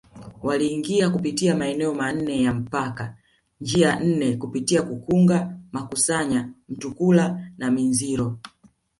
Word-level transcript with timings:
Waliingia 0.43 1.09
kupitia 1.09 1.55
maeneo 1.55 1.93
manne 1.93 2.41
ya 2.43 2.53
mpaka 2.53 3.17
njia 3.61 3.99
nne 3.99 4.37
kupitia 4.37 4.81
Kukunga 4.83 5.59
Masanya 5.71 6.53
Mutukula 6.69 7.47
na 7.57 7.71
Minziro 7.71 8.39